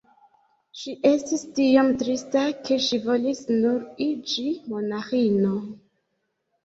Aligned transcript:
Ŝi 0.79 0.93
estis 1.09 1.43
tiom 1.59 1.91
trista 2.03 2.45
ke 2.69 2.79
ŝi 2.87 3.01
volis 3.05 3.45
nur 3.53 3.79
iĝi 4.07 4.47
monaĥino. 4.73 5.57